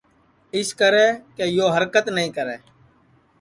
اِسکرے 0.55 1.07
کہ 1.35 1.43
یو 1.55 1.65
ہرکت 1.75 2.05
نائی 2.15 2.29
کرے 2.37 2.57